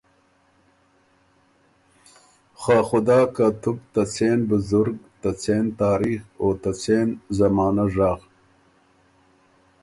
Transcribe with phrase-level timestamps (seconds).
[2.59, 7.85] خه خُدۀ که تُو بو ته څېن بزرګ، ته څېن تاریخ، او ته څېن زمانۀ
[7.93, 8.19] ژغ۔